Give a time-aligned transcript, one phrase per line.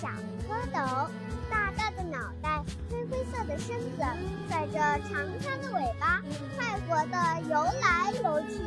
[0.00, 0.08] 小
[0.48, 1.10] 蝌蚪
[1.50, 4.02] 大大的脑袋黑灰色的身子
[4.48, 6.22] 甩着长长的尾巴
[6.56, 8.62] 快活地游来游去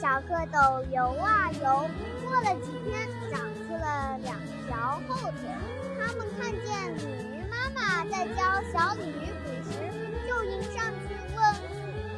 [0.00, 1.88] 小蝌蚪游啊游
[2.24, 5.40] 过了几天长出了两条后腿。
[6.00, 8.42] 它们看见鲤鱼妈妈在教
[8.72, 9.70] 小鲤鱼捕食
[10.26, 11.38] 就迎上去问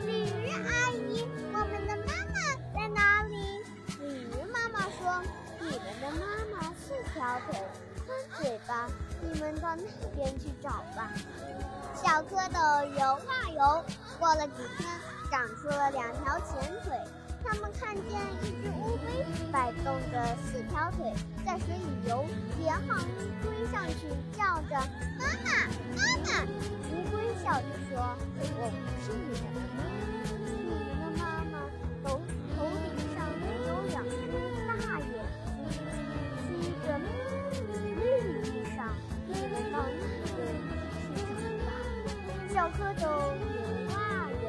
[0.06, 2.40] 鲤鱼阿姨我们的妈妈
[2.74, 3.34] 在哪里？
[4.00, 5.22] 鲤鱼妈妈说
[5.60, 7.60] 你们的妈妈四条腿。
[8.36, 8.88] 嘴巴，
[9.20, 11.10] 你们到那边去找吧。”
[11.94, 13.84] 小蝌蚪游啊游，
[14.18, 14.88] 过了几天，
[15.30, 16.96] 长出了两条前腿。
[17.44, 21.12] 他们看见一只乌龟摆动着四条腿
[21.46, 22.26] 在水里游，
[22.58, 22.98] 连忙
[23.42, 24.76] 追上去，叫着
[25.16, 25.50] ：“妈妈，
[25.96, 26.44] 妈妈！”
[26.92, 28.16] 乌龟笑着说
[28.58, 29.06] ：“我不是
[42.72, 44.46] 蝌蚪游啊游，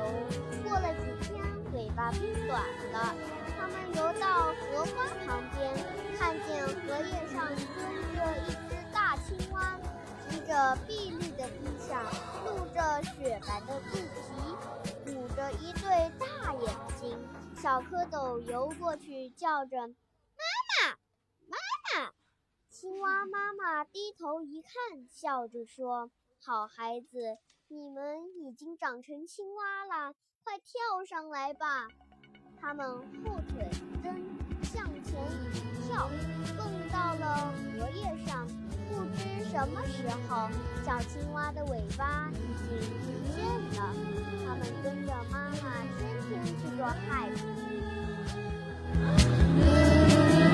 [0.64, 1.40] 过了几天。
[1.74, 3.16] 尾巴变短了，
[3.56, 5.74] 它们游到荷花旁边，
[6.18, 7.78] 看见荷叶上蹲
[8.16, 9.80] 着一只大青蛙，
[10.28, 12.04] 披着碧绿的衣裳，
[12.46, 17.18] 露着雪白的肚皮，鼓着一对大眼睛。
[17.56, 20.98] 小蝌蚪游过去，叫着：“妈妈，
[21.48, 21.58] 妈
[22.06, 22.12] 妈！”
[22.70, 24.72] 青蛙妈妈低头一看，
[25.08, 26.10] 笑着说
[26.42, 27.38] ：“好孩子，
[27.68, 31.88] 你们已经长成青蛙了。”快跳上来吧！
[32.60, 32.88] 它们
[33.24, 33.70] 后腿
[34.02, 34.16] 蹬，
[34.64, 35.22] 向前
[35.54, 36.10] 一跳，
[36.58, 38.48] 蹦到了荷叶上。
[38.90, 40.50] 不知什么时候，
[40.84, 43.46] 小青蛙的尾巴已经不见
[43.78, 43.94] 了。
[44.44, 45.56] 它们跟着妈妈
[46.00, 47.30] 天天去做海